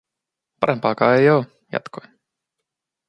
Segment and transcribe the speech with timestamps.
[0.61, 2.09] "Parempaakaa ei oo", jatkoin.